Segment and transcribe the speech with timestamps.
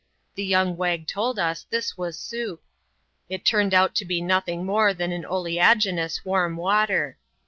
[0.33, 2.63] The young wag told us this was soup:
[3.29, 7.19] it turned out to be nothing more than oleaginous warm water.